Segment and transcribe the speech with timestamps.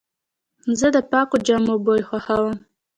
[0.79, 2.55] زه د پاکو جامو بوی خوښوم.